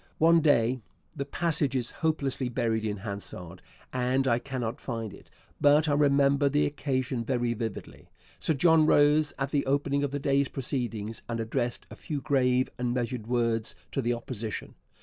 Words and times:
One 0.17 0.41
day 0.41 0.81
the 1.15 1.25
passage 1.25 1.75
is 1.75 1.91
hopelessly 1.91 2.49
buried 2.49 2.83
in 2.83 2.97
Hansard 2.97 3.61
and 3.93 4.27
I 4.27 4.39
cannot 4.39 4.81
find 4.81 5.13
it, 5.13 5.29
but 5.61 5.87
I 5.87 5.93
remember 5.93 6.49
the 6.49 6.65
occasion 6.65 7.23
very 7.23 7.53
vividly 7.53 8.09
Sir 8.39 8.55
John 8.55 8.87
rose 8.87 9.31
at 9.37 9.51
the 9.51 9.63
opening 9.67 10.03
of 10.03 10.09
the 10.09 10.17
day's 10.17 10.47
proceedings 10.47 11.21
and 11.29 11.39
addressed 11.39 11.85
a 11.91 11.95
few 11.95 12.19
grave 12.19 12.67
and 12.79 12.95
measured 12.95 13.27
words 13.27 13.75
to 13.91 14.01
the 14.01 14.15
Opposition. 14.15 14.73